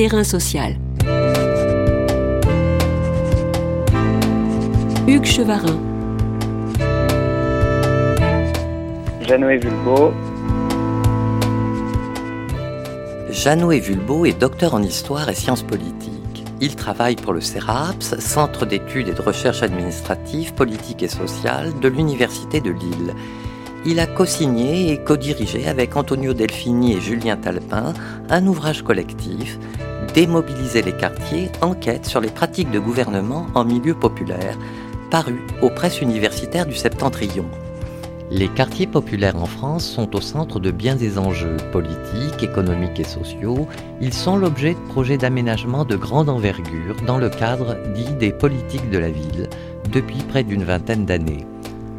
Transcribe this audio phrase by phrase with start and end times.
[0.00, 0.76] Terrain social.
[5.06, 5.78] Hugues Chevarin.
[9.20, 10.14] Jeannot Vulbo.
[13.28, 16.46] Jeannot Vulbo est docteur en histoire et sciences politiques.
[16.62, 21.88] Il travaille pour le CERAPS, Centre d'études et de recherche administrative, politique et sociale de
[21.88, 23.14] l'Université de Lille.
[23.84, 27.92] Il a co-signé et co-dirigé avec Antonio Delfini et Julien Talpin
[28.30, 29.58] un ouvrage collectif
[30.14, 34.56] Démobiliser les quartiers, enquête sur les pratiques de gouvernement en milieu populaire,
[35.08, 37.46] paru aux presses universitaires du Septentrion.
[38.32, 43.04] Les quartiers populaires en France sont au centre de bien des enjeux politiques, économiques et
[43.04, 43.68] sociaux.
[44.00, 48.90] Ils sont l'objet de projets d'aménagement de grande envergure dans le cadre dit des politiques
[48.90, 49.48] de la ville
[49.92, 51.46] depuis près d'une vingtaine d'années.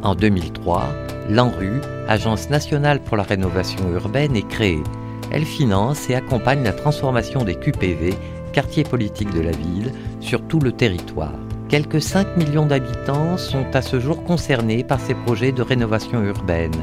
[0.02, 0.84] En 2003,
[1.28, 4.82] l'ANRU, Agence nationale pour la rénovation urbaine, est créée.
[5.32, 8.12] Elle finance et accompagne la transformation des QPV,
[8.52, 11.32] quartiers politiques de la ville, sur tout le territoire.
[11.70, 16.74] Quelques 5 millions d'habitants sont à ce jour concernés par ces projets de rénovation urbaine.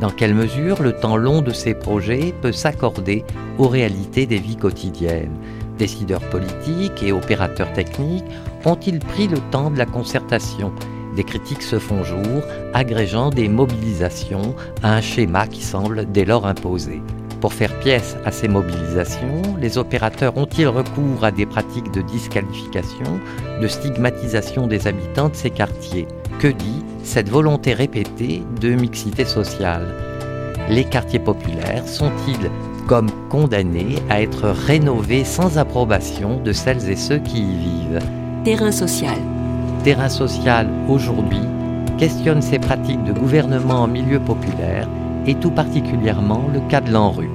[0.00, 3.24] Dans quelle mesure le temps long de ces projets peut s'accorder
[3.58, 5.38] aux réalités des vies quotidiennes?
[5.78, 8.24] Décideurs politiques et opérateurs techniques
[8.64, 10.72] ont-ils pris le temps de la concertation?
[11.14, 12.42] Des critiques se font jour,
[12.72, 17.00] agrégeant des mobilisations à un schéma qui semble dès lors imposé.
[17.44, 23.20] Pour faire pièce à ces mobilisations, les opérateurs ont-ils recours à des pratiques de disqualification,
[23.60, 26.08] de stigmatisation des habitants de ces quartiers?
[26.38, 29.94] Que dit cette volonté répétée de mixité sociale?
[30.70, 32.50] Les quartiers populaires sont-ils
[32.86, 38.00] comme condamnés à être rénovés sans approbation de celles et ceux qui y vivent?
[38.44, 39.18] Terrain social.
[39.82, 41.42] Terrain social aujourd'hui
[41.98, 44.88] questionne ces pratiques de gouvernement en milieu populaire
[45.26, 47.30] et tout particulièrement le cas de l'ANRU.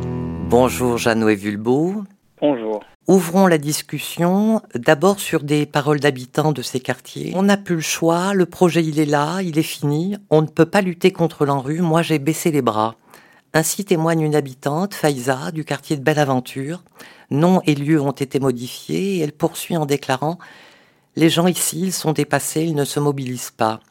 [0.48, 2.04] Bonjour Jeannot Vulbeau.
[2.40, 2.82] Bonjour.
[3.08, 7.34] Ouvrons la discussion d'abord sur des paroles d'habitants de ces quartiers.
[7.36, 10.48] On n'a plus le choix, le projet il est là, il est fini, on ne
[10.48, 12.96] peut pas lutter contre l'ANRU, moi j'ai baissé les bras.
[13.54, 16.84] Ainsi témoigne une habitante, Faïza, du quartier de Belle Aventure.
[17.32, 20.38] Nom et lieu ont été modifiés et elle poursuit en déclarant
[21.16, 23.82] les gens ici, ils sont dépassés, ils ne se mobilisent pas.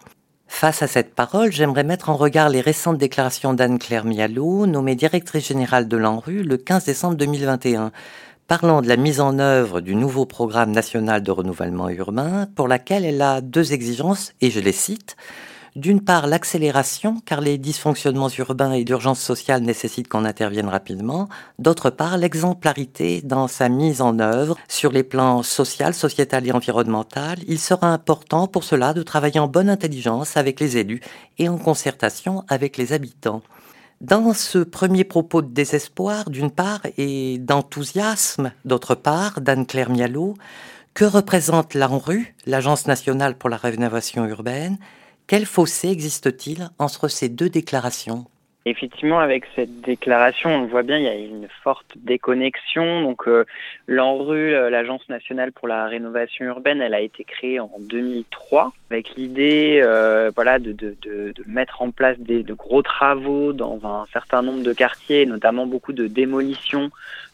[0.48, 5.47] Face à cette parole, j'aimerais mettre en regard les récentes déclarations d'Anne-Claire Mialot, nommée directrice
[5.47, 7.92] générale de l'ANRU le 15 décembre 2021,
[8.48, 13.04] parlant de la mise en œuvre du nouveau programme national de renouvellement urbain, pour laquelle
[13.04, 15.16] elle a deux exigences, et je les cite,
[15.77, 21.29] d'une part, l'accélération, car les dysfonctionnements urbains et l'urgence sociale nécessitent qu'on intervienne rapidement.
[21.59, 27.39] D'autre part, l'exemplarité dans sa mise en œuvre sur les plans social, sociétal et environnemental.
[27.47, 31.01] Il sera important pour cela de travailler en bonne intelligence avec les élus
[31.39, 33.43] et en concertation avec les habitants.
[34.00, 40.35] Dans ce premier propos de désespoir, d'une part, et d'enthousiasme, d'autre part, d'Anne-Claire Mialot,
[40.95, 44.79] que représente l'ANRU, l'Agence nationale pour la rénovation urbaine,
[45.28, 48.25] quel fossé existe-t-il entre ces deux déclarations?
[48.69, 53.01] Effectivement, avec cette déclaration, on voit bien, il y a une forte déconnexion.
[53.01, 53.47] Donc, euh,
[53.87, 59.15] l'ANRU, euh, l'Agence nationale pour la rénovation urbaine, elle a été créée en 2003 avec
[59.17, 60.75] l'idée, euh, voilà, de,
[61.47, 65.93] mettre en place des, de gros travaux dans un certain nombre de quartiers, notamment beaucoup
[65.93, 66.91] de démolition,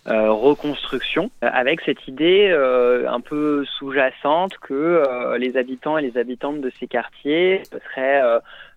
[0.06, 6.18] euh, reconstruction, avec cette idée euh, un peu sous-jacente que euh, les habitants et les
[6.18, 8.22] habitantes de ces quartiers seraient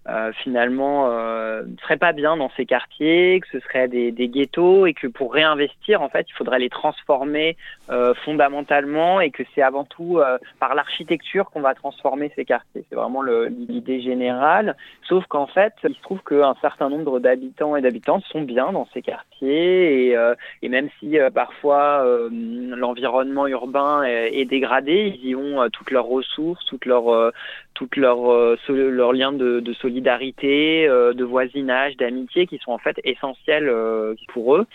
[0.10, 4.30] euh, finalement euh, ne seraient pas bien dans ces quartiers, que ce serait des, des,
[4.30, 7.58] ghettos et que pour réinvestir, en fait, il faudrait les transformer
[7.90, 12.86] euh, fondamentalement et que c'est avant tout euh, par l'architecture qu'on va transformer ces quartiers.
[12.90, 14.78] C'est vraiment l'idée générale.
[15.04, 18.88] Sauf qu'en fait, il se trouve qu'un certain nombre d'habitants et d'habitantes sont bien dans
[18.94, 25.36] ces quartiers et, euh, et même si parfois l'environnement urbain est, est, dégradé, ils y
[25.36, 27.32] ont toutes leurs ressources, toutes leurs
[27.78, 33.70] toutes leurs leurs liens de, solidarité euh, de voisinage, d'amitié qui sont en fait essentiels
[33.70, 34.66] euh, pour eux.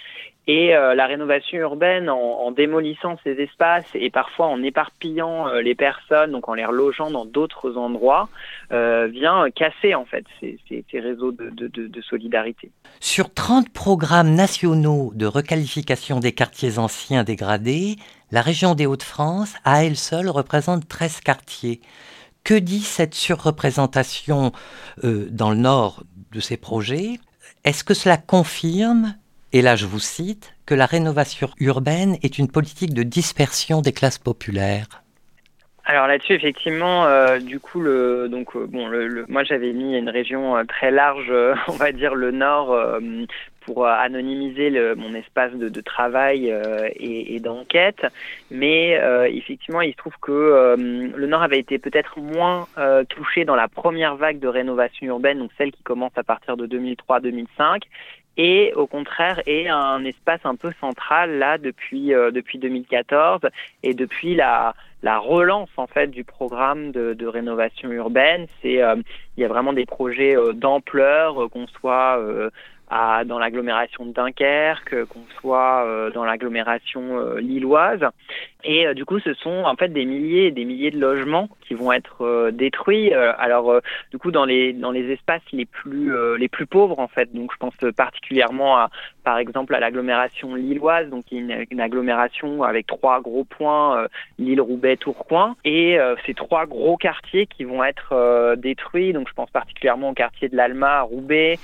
[0.48, 5.76] Et euh, la rénovation urbaine, en, démolissant ces espaces et parfois en éparpillant euh, les
[5.76, 8.28] personnes, donc en les relogeant dans d'autres endroits,
[8.72, 12.70] euh, vient casser en fait ces, réseaux de, de, solidarité.
[12.98, 17.94] Sur 30 programmes nationaux de requalification des quartiers anciens dégradés,
[18.32, 21.80] la région des Hauts-de-France, à elle seule, représente 13 quartiers.
[22.44, 24.52] Que dit cette surreprésentation
[25.04, 26.02] euh, dans le nord
[26.32, 27.20] de ces projets?
[27.64, 29.14] Est-ce que cela confirme,
[29.52, 33.92] et là je vous cite, que la rénovation urbaine est une politique de dispersion des
[33.92, 35.04] classes populaires?
[35.84, 38.88] Alors là-dessus, effectivement, euh, du coup, donc euh, bon,
[39.28, 41.32] moi j'avais mis une région très large,
[41.68, 42.76] on va dire le nord,
[43.64, 46.54] pour anonymiser le, mon espace de, de travail
[46.96, 48.06] et, et d'enquête.
[48.50, 49.00] Mais
[49.30, 52.66] effectivement, il se trouve que le Nord avait été peut-être moins
[53.08, 56.66] touché dans la première vague de rénovation urbaine, donc celle qui commence à partir de
[56.66, 57.82] 2003-2005
[58.36, 63.40] et au contraire est un espace un peu central là depuis euh, depuis 2014
[63.82, 68.46] et depuis la la relance en fait du programme de, de rénovation urbaine.
[68.62, 68.96] C'est euh,
[69.36, 72.18] il y a vraiment des projets euh, d'ampleur qu'on soit
[72.92, 78.04] à, dans l'agglomération de Dunkerque, qu'on soit dans l'agglomération lilloise.
[78.64, 81.74] Et du coup, ce sont en fait des milliers et des milliers de logements qui
[81.74, 83.12] vont être détruits.
[83.14, 83.80] alors,
[84.10, 87.32] du coup, dans les dans les espaces les plus les plus pauvres en fait.
[87.32, 88.90] Donc, je pense particulièrement à
[89.24, 94.06] par exemple à l'agglomération lilloise, donc une, une agglomération avec trois gros points
[94.38, 99.12] Lille, Roubaix, Tourcoing, et ces trois gros quartiers qui vont être détruits.
[99.12, 101.58] Donc, je pense particulièrement au quartier de l'Alma à Roubaix,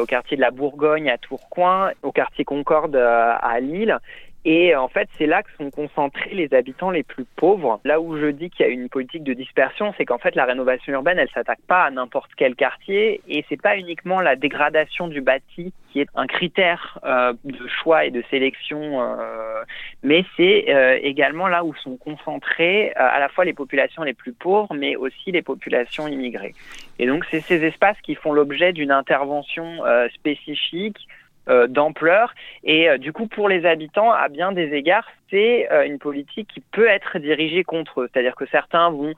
[0.00, 0.67] au quartier de la Bourgogne
[1.10, 3.98] à Tourcoing, au quartier Concorde à Lille.
[4.44, 7.80] Et en fait, c'est là que sont concentrés les habitants les plus pauvres.
[7.84, 10.44] Là où je dis qu'il y a une politique de dispersion, c'est qu'en fait, la
[10.44, 15.08] rénovation urbaine, elle s'attaque pas à n'importe quel quartier et c'est pas uniquement la dégradation
[15.08, 19.62] du bâti qui est un critère euh, de choix et de sélection, euh,
[20.02, 24.14] mais c'est euh, également là où sont concentrées euh, à la fois les populations les
[24.14, 26.54] plus pauvres, mais aussi les populations immigrées.
[26.98, 31.27] Et donc, c'est ces espaces qui font l'objet d'une intervention euh, spécifique euh,
[31.66, 32.34] d'ampleur.
[32.62, 36.48] Et euh, du coup, pour les habitants, à bien des égards, c'est euh, une politique
[36.52, 38.10] qui peut être dirigée contre eux.
[38.12, 39.14] C'est-à-dire que certains vont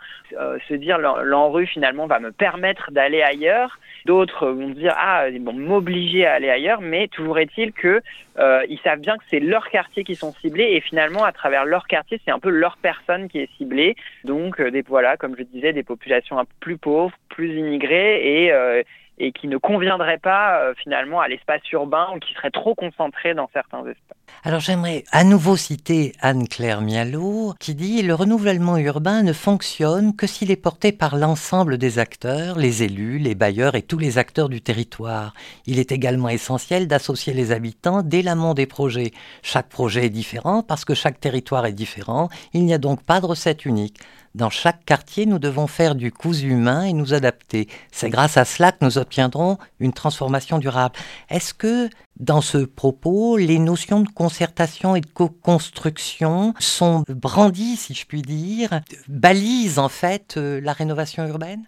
[0.69, 3.79] se dire l'ANRU finalement va me permettre d'aller ailleurs.
[4.07, 6.81] D'autres vont dire ah ils vont m'obliger à aller ailleurs.
[6.81, 8.01] Mais toujours est-il que
[8.39, 11.87] ils savent bien que c'est leur quartier qui sont ciblés et finalement à travers leur
[11.87, 13.97] quartier c'est un peu leur personne qui est ciblée.
[14.25, 18.85] Donc des voilà comme je disais des populations plus pauvres, plus immigrées et
[19.21, 23.35] et qui ne conviendrait pas euh, finalement à l'espace urbain ou qui serait trop concentré
[23.35, 24.17] dans certains espaces.
[24.43, 30.27] Alors j'aimerais à nouveau citer Anne-Claire Mialot qui dit Le renouvellement urbain ne fonctionne que
[30.27, 34.49] s'il est porté par l'ensemble des acteurs, les élus, les bailleurs et tous les acteurs
[34.49, 35.35] du territoire.
[35.67, 39.11] Il est également essentiel d'associer les habitants dès l'amont des projets.
[39.43, 42.31] Chaque projet est différent parce que chaque territoire est différent.
[42.55, 43.99] Il n'y a donc pas de recette unique.
[44.37, 47.67] Dans chaque quartier, nous devons faire du cousu humain et nous adapter.
[47.91, 50.95] C'est grâce à cela que nous obtiendrons une transformation durable.
[51.31, 51.91] Est-ce que
[52.21, 58.23] dans ce propos, les notions de concertation et de co-construction sont brandies, si je puis
[58.23, 61.65] dire, balisent en fait euh, la rénovation urbaine?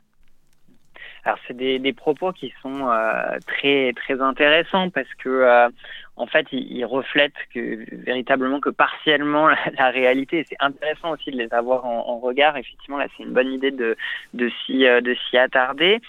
[1.24, 5.68] Alors c'est des, des, propos qui sont euh, très très intéressants parce que euh,
[6.16, 10.44] en fait ils, ils, reflètent que véritablement que partiellement la, la réalité.
[10.48, 12.56] C'est intéressant aussi de les avoir en, en regard.
[12.56, 13.96] Effectivement là c'est une bonne idée de
[14.34, 16.00] de s'y euh, de s'y attarder.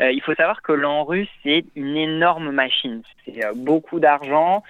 [0.00, 3.02] Euh, il faut savoir que l'ANRU c'est une énorme machine.
[3.24, 4.62] C'est euh, beaucoup d'argent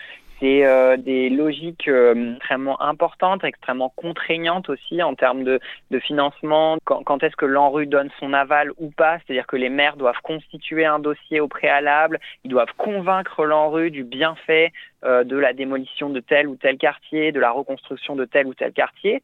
[0.45, 5.61] euh, des logiques euh, extrêmement importantes, extrêmement contraignantes aussi en termes de,
[6.01, 6.79] financement.
[6.85, 9.19] Quand, quand est-ce que l'ANRU donne son aval ou pas?
[9.19, 14.03] C'est-à-dire que les maires doivent constituer un dossier au préalable, ils doivent convaincre l'ANRU du
[14.03, 14.73] bienfait
[15.05, 18.55] euh, de la démolition de tel ou tel quartier, de la reconstruction de tel ou
[18.55, 19.23] tel quartier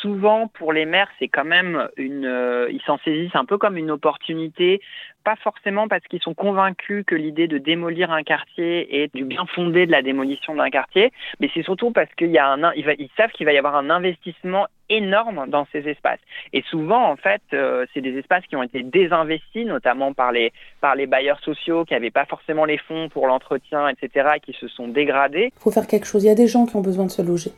[0.00, 3.76] souvent pour les maires, c'est quand même une, euh, ils s'en saisissent un peu comme
[3.76, 4.80] une opportunité,
[5.24, 9.46] pas forcément parce qu'ils sont convaincus que l'idée de démolir un quartier est du bien
[9.46, 13.08] fondé de la démolition d'un quartier, mais c'est surtout parce qu'il y a un, ils,
[13.16, 16.20] savent qu'il va y avoir un investissement énorme dans ces espaces.
[16.52, 20.52] Et souvent, en fait, euh, c'est des espaces qui ont été désinvestis, notamment par les
[20.80, 24.68] par les bailleurs sociaux qui n'avaient pas forcément les fonds pour l'entretien, etc., qui se
[24.68, 25.50] sont dégradés.
[25.56, 26.24] Il faut faire quelque chose.
[26.24, 27.52] Il y a des gens qui ont besoin de se loger.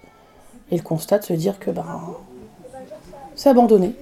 [0.70, 1.85] Et le constat de se dire que ben,
[3.35, 3.94] c'est abandonné.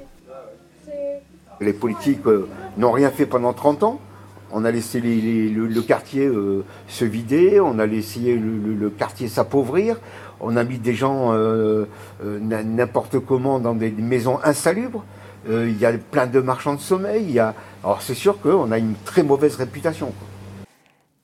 [1.61, 4.01] Les politiques euh, n'ont rien fait pendant 30 ans.
[4.53, 8.75] On a laissé les, les, le, le, quartier euh, se vider, on a laissé le,
[8.75, 9.99] le quartier s'appauvrir,
[10.41, 11.87] on a mis des gens euh,
[12.23, 15.05] euh n'importe comment dans des maisons insalubres.
[15.49, 17.25] Euh, il y a plein de marchands de sommeil.
[17.25, 17.55] Il y a...
[17.83, 20.07] Alors c'est sûr qu'on a une très mauvaise réputation.
[20.07, 20.67] Quoi.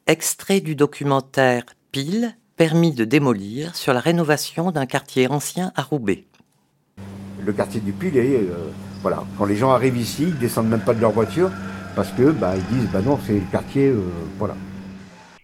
[0.06, 6.24] Extrait du documentaire Pile, permis de démolir sur la rénovation d'un quartier ancien à Roubaix.
[7.42, 10.84] Le quartier du Pile est, euh, voilà, quand les gens arrivent ici, ils descendent même
[10.84, 11.48] pas de leur voiture
[11.96, 14.02] parce que bah, ils disent bah non c'est le quartier, euh,
[14.36, 14.56] voilà.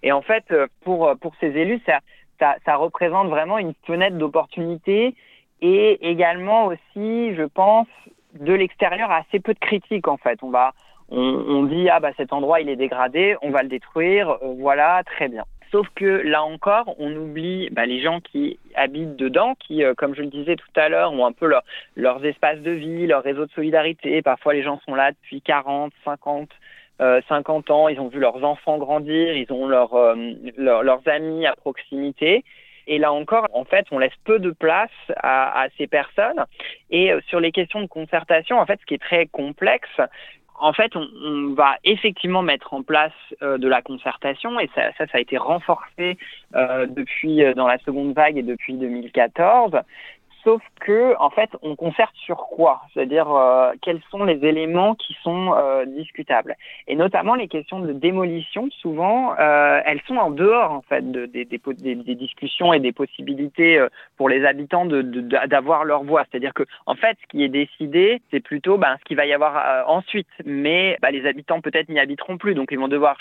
[0.02, 0.44] Et en fait
[0.84, 2.00] pour pour ces élus ça
[2.38, 5.14] ça, ça représente vraiment une fenêtre d'opportunité
[5.62, 7.88] et également aussi je pense
[8.38, 10.38] de l'extérieur assez peu de critiques en fait.
[10.42, 10.74] On va
[11.08, 14.54] on, on dit ah bah cet endroit il est dégradé, on va le détruire, euh,
[14.58, 15.44] voilà très bien.
[15.72, 20.14] Sauf que là encore, on oublie bah, les gens qui habitent dedans, qui, euh, comme
[20.14, 21.62] je le disais tout à l'heure, ont un peu leur,
[21.96, 24.22] leurs espaces de vie, leur réseau de solidarité.
[24.22, 26.48] Parfois, les gens sont là depuis 40, 50,
[27.28, 29.94] 50 ans, ils ont vu leurs enfants grandir, ils ont leur,
[30.56, 32.42] leurs amis à proximité.
[32.86, 36.44] Et là encore, en fait, on laisse peu de place à, à ces personnes.
[36.90, 39.90] Et sur les questions de concertation, en fait, ce qui est très complexe,
[40.58, 45.04] en fait, on, va effectivement mettre en place euh, de la concertation et ça, ça,
[45.12, 46.18] a été renforcé
[46.54, 49.72] euh, depuis euh, dans la seconde vague et depuis 2014
[50.46, 52.82] sauf que en fait on concerte sur quoi?
[52.94, 56.54] C'est-à-dire euh, quels sont les éléments qui sont euh, discutables?
[56.86, 58.68] Et notamment les questions de démolition.
[58.80, 63.84] Souvent, euh, elles sont en dehors en fait de, des, discussions et des possibilités
[64.16, 66.24] pour les habitants d'avoir leur voix.
[66.30, 69.32] C'est-à-dire que en fait, ce qui est décidé, c'est plutôt ben, ce qu'il va y
[69.32, 70.28] avoir ensuite.
[70.44, 73.16] Mais ben, les habitants peut-être n'y habiteront plus, donc ils vont devoir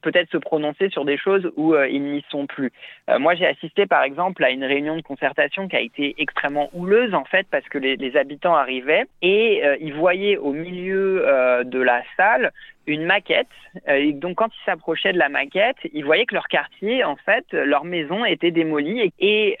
[0.00, 2.72] peut-être se prononcer sur des choses où ils n'y sont plus.
[3.18, 7.14] moi, j'ai assisté par exemple à une réunion de concertation qui a été extrêmement houleuse
[7.14, 11.80] en fait parce que les, habitants arrivaient et euh, ils voyaient au milieu euh, de
[11.80, 12.52] la salle
[12.86, 13.46] une maquette.
[13.88, 17.16] Euh, et donc quand ils s'approchaient de la maquette, ils voyaient que leur quartier, en
[17.16, 19.56] fait, leur maison était démolie et,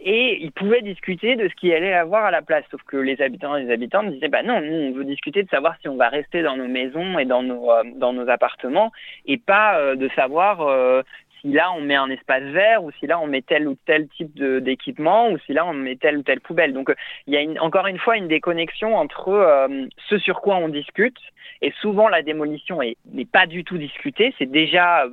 [0.00, 2.64] et ils pouvaient discuter de ce qui allait avoir à la place.
[2.70, 5.48] Sauf que les habitants et les habitantes disaient bah non, nous on veut discuter de
[5.48, 8.92] savoir si on va rester dans nos maisons et dans nos dans nos appartements
[9.26, 11.02] et pas de savoir
[11.44, 14.08] si là on met un espace vert ou si là on met tel ou tel
[14.08, 16.72] type d'équipement ou si là on met telle ou telle poubelle.
[16.72, 16.94] Donc
[17.26, 21.18] il y a encore une fois une déconnexion entre euh, ce sur quoi on discute
[21.60, 24.34] et souvent la démolition n'est pas du tout discutée.
[24.38, 25.04] C'est déjà,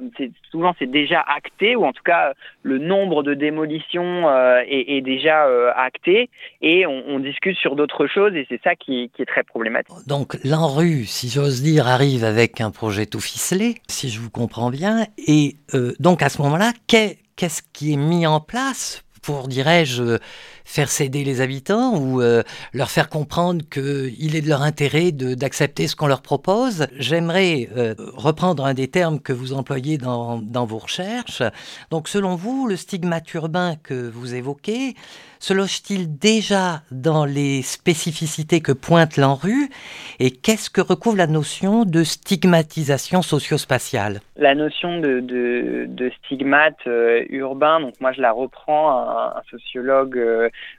[0.50, 2.34] souvent c'est déjà acté ou en tout cas
[2.64, 6.30] le nombre de démolitions euh, est, déjà euh, acté
[6.62, 9.94] et on, discute sur d'autres choses et c'est ça qui, qui, est très problématique.
[10.08, 14.72] Donc l'ANRU, si j'ose dire, arrive avec un projet tout ficelé, si je vous comprends
[14.72, 15.56] bien, et
[16.00, 20.18] donc à ce moment-là, qu'est-ce qui est mis en place pour, dirais-je,
[20.66, 25.88] faire céder les habitants ou euh, leur faire comprendre qu'il est de leur intérêt d'accepter
[25.88, 26.88] ce qu'on leur propose.
[26.98, 31.44] J'aimerais euh, reprendre un des termes que vous employez dans, dans, vos recherches.
[31.90, 34.96] Donc selon vous, le stigmate urbain que vous évoquez
[35.42, 39.70] se loge-t-il déjà dans les spécificités que pointe l'ANRU
[40.20, 44.20] et qu'est-ce que recouvre la notion de stigmatisation socio-spatiale?
[44.38, 50.18] La notion de, de, stigmate euh, urbain, donc moi je la reprends, un, sociologue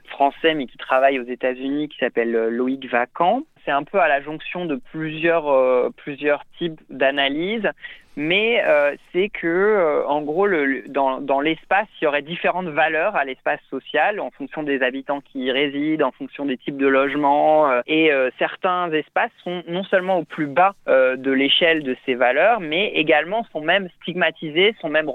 [0.05, 3.43] français mais qui travaille aux États-Unis qui s'appelle euh, Loïc Vacan.
[3.65, 7.69] C'est un peu à la jonction de plusieurs, euh, plusieurs types d'analyses
[8.15, 10.47] mais euh, c'est que euh, en gros
[10.87, 15.21] dans, dans l'espace il y aurait différentes valeurs à l'espace social en fonction des habitants
[15.21, 20.19] qui y résident, en fonction des types de logements et certains espaces sont non seulement
[20.19, 25.09] au plus bas de l'échelle de ces valeurs, mais également sont même stigmatisés, sont même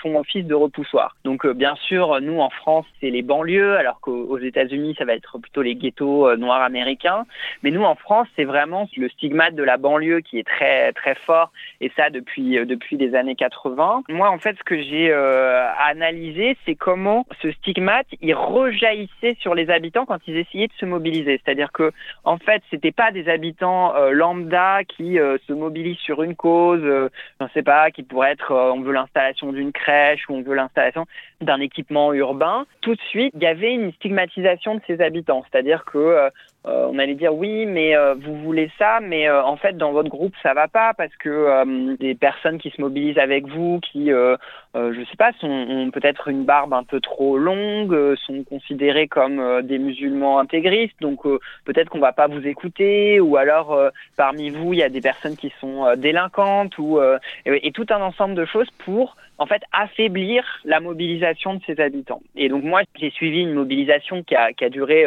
[0.00, 1.16] font office de repoussoir.
[1.24, 5.38] Donc bien sûr nous en France c'est les banlieues, alors qu'aux États-Unis ça va être
[5.38, 7.26] plutôt les ghettos noirs américains,
[7.62, 11.14] mais nous en France c'est vraiment le stigmate de la banlieue qui est très très
[11.14, 14.02] fort et ça depuis euh, depuis les années 80.
[14.08, 19.54] Moi, en fait, ce que j'ai euh, analysé, c'est comment ce stigmate, il rejaillissait sur
[19.54, 21.40] les habitants quand ils essayaient de se mobiliser.
[21.42, 21.92] C'est-à-dire que,
[22.24, 27.08] en fait, c'était pas des habitants euh, lambda qui se mobilisent sur une cause, je
[27.44, 31.06] ne sais pas, qui pourrait être, on veut l'installation d'une crèche ou on veut l'installation
[31.40, 32.66] d'un équipement urbain.
[32.80, 35.44] Tout de suite, il y avait une stigmatisation de ces habitants.
[35.50, 36.30] C'est-à-dire que
[36.68, 40.08] on allait dire oui, mais euh, vous voulez ça, mais euh, en fait dans votre
[40.08, 45.04] groupe ça va pas parce que des personnes qui se mobilisent avec vous, qui je
[45.10, 50.38] sais pas, ont peut-être une barbe un peu trop longue, sont considérés comme des musulmans
[50.38, 51.22] intégristes, donc
[51.64, 53.76] peut-être qu'on va pas vous écouter, ou alors
[54.16, 57.00] parmi vous il y a des personnes qui sont délinquantes, ou
[57.46, 62.22] et, tout un ensemble de choses pour en fait affaiblir la mobilisation de ces habitants.
[62.36, 65.04] Et donc moi j'ai suivi une mobilisation qui a, qui a duré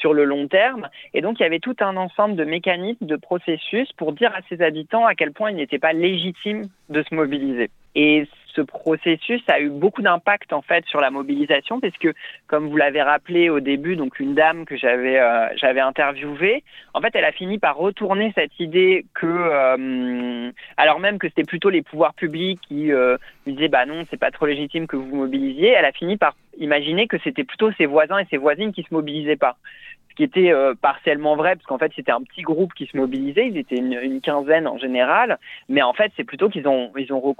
[0.00, 0.88] sur le long terme.
[1.14, 4.40] Et donc, il y avait tout un ensemble de mécanismes, de processus pour dire à
[4.48, 7.70] ses habitants à quel point il n'était pas légitime de se mobiliser.
[7.94, 8.26] Et
[8.58, 12.12] ce processus a eu beaucoup d'impact en fait sur la mobilisation parce que
[12.48, 17.10] comme vous l'avez rappelé au début donc une dame que j'avais euh, interviewée en fait
[17.14, 21.82] elle a fini par retourner cette idée que euh, alors même que c'était plutôt les
[21.82, 25.84] pouvoirs publics qui euh, disaient bah non c'est pas trop légitime que vous mobilisiez elle
[25.84, 29.36] a fini par imaginer que c'était plutôt ses voisins et ses voisines qui se mobilisaient
[29.36, 29.56] pas
[30.18, 33.46] qui était euh, partiellement vrai, parce qu'en fait c'était un petit groupe qui se mobilisait,
[33.46, 37.36] ils étaient une, quinzaine en général, mais en fait c'est plutôt qu'ils ont, ils ont,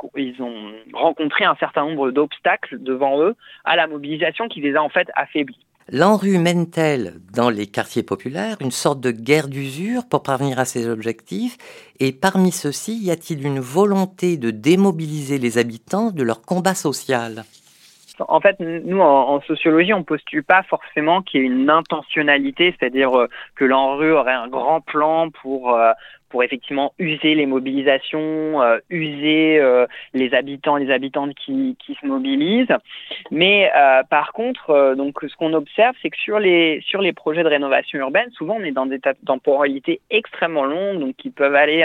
[0.93, 5.09] rencontré un certain nombre d'obstacles devant eux à la mobilisation qui les a en fait
[5.17, 5.59] affaiblis.
[5.91, 10.87] L'ANRU mène-t-elle dans les quartiers populaires une sorte de guerre d'usure pour parvenir à ses
[10.89, 11.57] objectifs?
[11.99, 17.45] Et parmi ceux-ci, y a-t-il une volonté de démobiliser les habitants de leur combat social?
[18.27, 23.17] En fait, nous, en, sociologie, on postule pas forcément qu'il y ait une intentionnalité, c'est-à-dire
[23.17, 25.93] euh, que l'ANRU aurait un grand plan pour, euh,
[26.29, 32.07] pour effectivement user les mobilisations, euh, user euh, les habitants, les habitantes qui, qui se
[32.07, 32.75] mobilisent.
[33.31, 37.43] Mais euh, par contre, donc ce qu'on observe, c'est que sur les sur les projets
[37.43, 41.85] de rénovation urbaine, souvent on est dans des temporalités extrêmement longues, donc qui peuvent aller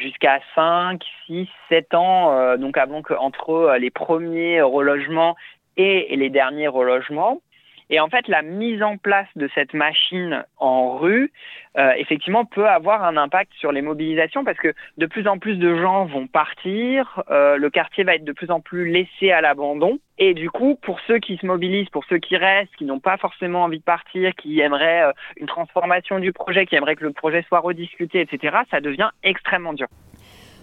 [0.00, 5.36] jusqu'à 5, 6, 7 ans, donc avant que entre les premiers relogements
[5.76, 7.40] et les derniers relogements.
[7.90, 11.32] Et en fait, la mise en place de cette machine en rue,
[11.78, 15.56] euh, effectivement, peut avoir un impact sur les mobilisations parce que de plus en plus
[15.56, 19.40] de gens vont partir, euh, le quartier va être de plus en plus laissé à
[19.40, 19.98] l'abandon.
[20.18, 23.16] Et du coup, pour ceux qui se mobilisent, pour ceux qui restent, qui n'ont pas
[23.16, 27.12] forcément envie de partir, qui aimeraient euh, une transformation du projet, qui aimeraient que le
[27.12, 29.86] projet soit rediscuté, etc., ça devient extrêmement dur.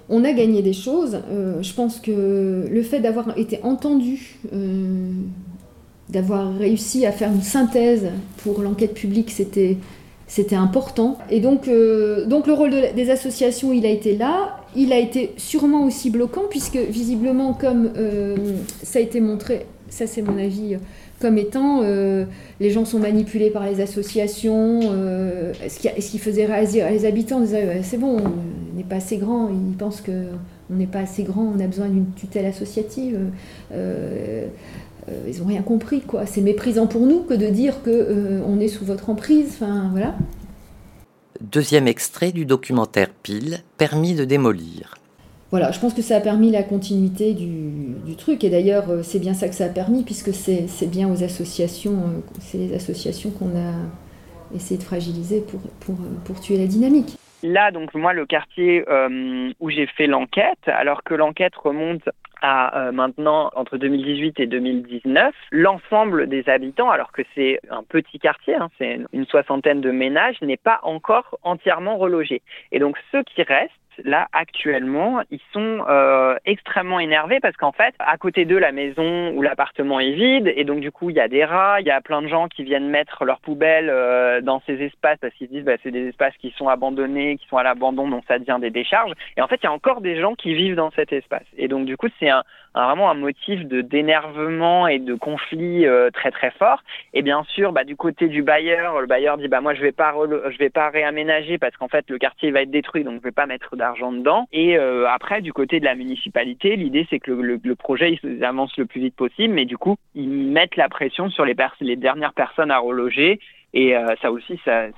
[0.09, 1.25] On a gagné des choses.
[1.27, 4.35] je pense que le fait d'avoir été entendu
[6.09, 8.07] d'avoir réussi à faire une synthèse
[8.37, 9.77] pour l'enquête publique, c'était
[10.27, 11.17] c'était important.
[11.29, 14.57] Et donc, euh, donc le rôle des associations, il a été là.
[14.75, 18.35] Il a été sûrement aussi bloquant, puisque visiblement, comme euh,
[18.83, 20.77] ça a été montré, ça c'est mon avis,
[21.21, 22.25] comme étant euh,
[22.59, 24.81] les gens sont manipulés par les associations.
[25.63, 27.43] Est-ce qu'il faisait réagir les habitants
[27.83, 29.49] C'est bon, on n'est pas assez grand.
[29.49, 33.19] Ils pensent qu'on n'est pas assez grand, on a besoin d'une tutelle associative.
[33.71, 34.47] Euh,
[35.27, 36.25] ils n'ont rien compris, quoi.
[36.25, 39.57] C'est méprisant pour nous que de dire que euh, on est sous votre emprise.
[39.61, 40.15] Enfin, voilà.
[41.41, 44.95] Deuxième extrait du documentaire Pile, permis de démolir.
[45.51, 48.43] Voilà, je pense que ça a permis la continuité du, truc.
[48.43, 52.23] Et d'ailleurs, euh, c'est bien ça que ça a permis, puisque c'est bien aux associations,
[52.39, 53.73] c'est les associations qu'on a
[54.55, 57.17] essayé de fragiliser pour, pour, pour tuer la dynamique.
[57.43, 58.83] Là, donc moi, le quartier
[59.59, 62.01] où j'ai fait l'enquête, alors que l'enquête remonte
[62.45, 68.19] à euh, maintenant, entre 2018 et 2019, l'ensemble des habitants, alors que c'est un petit
[68.19, 72.43] quartier, hein, c'est une soixantaine de ménages, n'est pas encore entièrement relogé.
[72.71, 73.73] Et donc ceux qui restent,
[74.03, 79.31] là actuellement, ils sont euh, extrêmement énervés parce qu'en fait, à côté d'eux, la maison
[79.31, 81.91] ou l'appartement est vide et donc du coup, il y a des rats, il y
[81.91, 85.49] a plein de gens qui viennent mettre leurs poubelles euh, dans ces espaces parce qu'ils
[85.49, 88.57] disent bah, c'est des espaces qui sont abandonnés, qui sont à l'abandon, donc ça devient
[88.59, 89.13] des décharges.
[89.37, 91.45] Et en fait, il y a encore des gens qui vivent dans cet espace.
[91.57, 92.43] Et donc du coup, c'est un,
[92.83, 96.83] vraiment un motif de d'énervement et de conflit euh, très très fort.
[97.13, 99.91] Et bien sûr, bah, du côté du bailleur, le bailleur dit bah moi je vais
[99.91, 100.13] pas
[100.49, 103.31] je vais pas réaménager parce qu'en fait le quartier va être détruit, donc je vais
[103.31, 104.47] pas mettre d'argent dedans.
[104.51, 108.43] Et euh, après, du côté de la municipalité, l'idée c'est que le, le, projet il
[108.43, 111.95] avance le plus vite possible, mais du coup ils mettent la pression sur les, les
[111.95, 113.39] dernières personnes à reloger
[113.77, 114.93] et euh, ça aussi, c'est,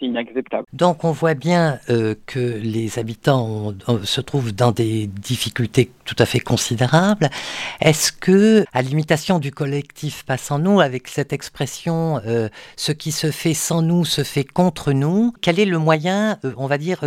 [0.00, 0.64] inacceptable.
[0.72, 6.26] Donc on voit bien euh, que les habitants se trouvent dans des difficultés tout à
[6.26, 7.28] fait considérables.
[7.80, 13.12] Est-ce que, à l'imitation du collectif Passe en nous, avec cette expression euh, ce qui
[13.12, 17.04] se fait sans nous se fait contre nous, quel est le moyen, on va dire,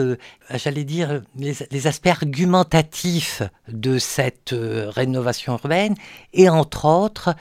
[0.52, 5.96] j'allais dire, les, aspects argumentatifs de cette rénovation urbaine
[6.34, 7.36] et entre autres,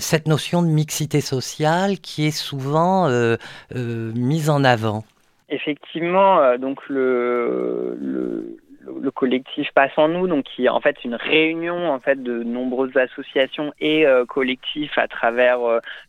[0.00, 3.36] cette notion de mixité sociale qui est souvent euh,
[3.74, 5.04] euh, mise en avant.
[5.48, 8.58] Effectivement, euh, donc le,
[9.14, 12.96] collectif Passe en nous, donc qui est en fait une réunion en fait de nombreuses
[12.96, 15.58] associations et collectifs à travers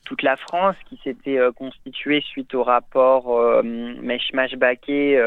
[0.05, 5.17] toute la France, qui s'était constitué suite au rapport Meshmash Baké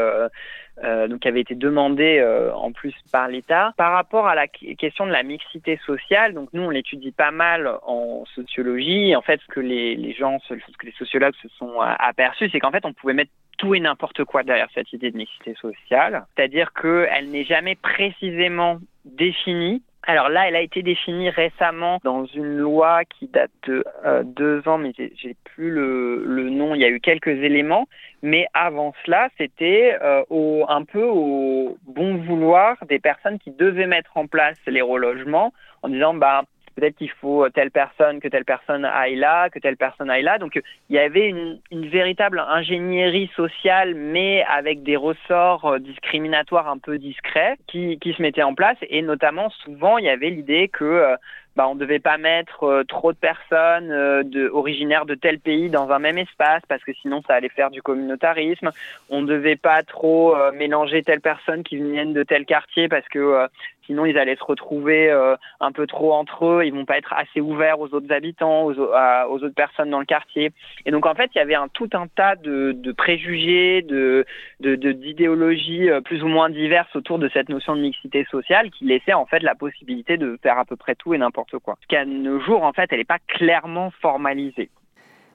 [0.83, 3.75] euh, donc qui avait été demandé euh, en plus par l'État.
[3.77, 7.71] Par rapport à la question de la mixité sociale, donc nous on l'étudie pas mal
[7.87, 9.15] en sociologie.
[9.15, 12.71] En fait, ce que les gens, ce que les sociologues se sont aperçus, c'est qu'en
[12.71, 13.31] fait on pouvait mettre
[13.61, 18.79] tout et n'importe quoi derrière cette idée de mixité sociale, c'est-à-dire qu'elle n'est jamais précisément
[19.05, 19.83] définie.
[20.05, 24.67] Alors là, elle a été définie récemment dans une loi qui date de euh, deux
[24.67, 26.75] ans, mais j'ai plus le, nom.
[26.75, 27.87] Il y a eu quelques éléments,
[28.23, 30.25] mais avant cela, c'était euh,
[30.69, 35.91] un peu au bon vouloir des personnes qui devaient mettre en place les relogements en
[35.91, 36.45] disant bah
[36.77, 40.39] peut-être qu'il faut telle personne, que telle personne aille là, que telle personne aille là.
[40.39, 46.69] Donc il y avait une, une véritable ingénierie sociale, mais avec des ressorts euh, discriminatoires
[46.69, 48.79] un peu discrets qui, qui se mettaient en place.
[48.89, 51.17] Et notamment, souvent, il y avait l'idée que euh,
[51.61, 55.39] bah, on ne devait pas mettre euh, trop de personnes euh, de, originaires de tel
[55.39, 58.71] pays dans un même espace parce que sinon ça allait faire du communautarisme.
[59.11, 63.07] On ne devait pas trop euh, mélanger telle personne qui viennent de tel quartier parce
[63.09, 63.47] que
[63.85, 65.11] sinon ils allaient se retrouver
[65.59, 68.79] un peu trop entre eux, ils vont pas être assez ouverts aux autres habitants, aux,
[68.79, 70.53] autres personnes dans le quartier.
[70.87, 74.25] Et donc en fait il y avait un, tout un tas de, préjugés, de
[74.61, 79.27] d'idéologies plus ou moins diverses autour de cette notion de mixité sociale qui laissait en
[79.27, 81.77] fait la possibilité de faire à peu près tout et n'importe quoi.
[81.89, 84.71] Qu'à nos jours, en fait, elle n'est pas clairement formalisée.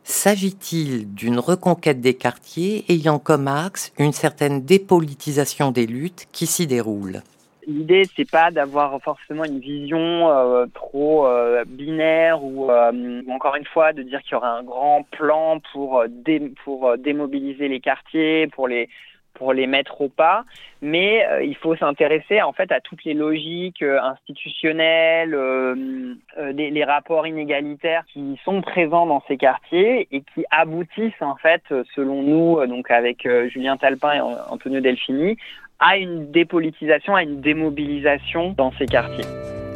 [0.03, 6.67] S'agit-il d'une reconquête des quartiers ayant comme axe une certaine dépolitisation des luttes qui s'y
[6.67, 7.23] déroulent?
[7.67, 13.55] L'idée, c'est pas d'avoir forcément une vision euh, trop euh, binaire ou, euh, ou, encore
[13.55, 17.79] une fois de dire qu'il y aura un grand plan pour, dé pour démobiliser les
[17.79, 18.87] quartiers, pour les
[19.35, 20.43] pour les mettre au pas,
[20.81, 26.15] mais euh, il faut s'intéresser en fait à toutes les logiques euh, institutionnelles, euh,
[26.53, 31.63] les, rapports inégalitaires qui sont présents dans ces quartiers et qui aboutissent en fait,
[31.95, 35.37] selon nous, donc avec Julien Talpin et Antonio Delfini,
[35.79, 39.25] à une dépolitisation, à une démobilisation dans ces quartiers.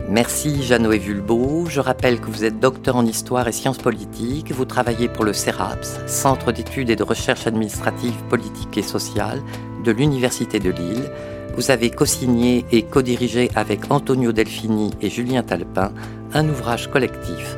[0.10, 1.68] Merci Jeannot Vulbeau.
[1.68, 4.52] Je rappelle que vous êtes docteur en histoire et sciences politiques.
[4.52, 9.40] Vous travaillez pour le CERAPS, Centre d'études et de recherche administrative, politique et sociale
[9.86, 11.12] de l'Université de Lille.
[11.56, 15.92] Vous avez co-signé et co-dirigé avec Antonio Delfini et Julien Talpin
[16.34, 17.56] un ouvrage collectif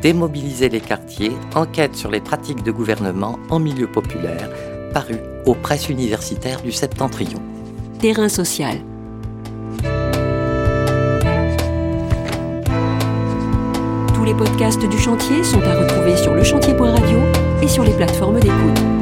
[0.00, 4.50] Démobiliser les quartiers, enquête sur les pratiques de gouvernement en milieu populaire,
[4.92, 7.40] paru aux presses universitaires du Septentrion.
[8.00, 8.78] Terrain social.
[14.32, 17.18] Les podcasts du chantier sont à retrouver sur le chantier.radio
[17.60, 19.01] et sur les plateformes d'écoute.